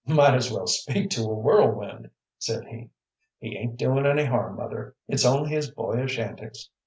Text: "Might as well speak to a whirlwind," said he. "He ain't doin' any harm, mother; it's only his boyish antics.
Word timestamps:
"Might 0.07 0.33
as 0.33 0.51
well 0.51 0.65
speak 0.65 1.11
to 1.11 1.25
a 1.29 1.35
whirlwind," 1.35 2.09
said 2.39 2.65
he. 2.65 2.89
"He 3.39 3.55
ain't 3.55 3.77
doin' 3.77 4.07
any 4.07 4.25
harm, 4.25 4.57
mother; 4.57 4.95
it's 5.07 5.23
only 5.27 5.51
his 5.51 5.69
boyish 5.69 6.17
antics. 6.17 6.69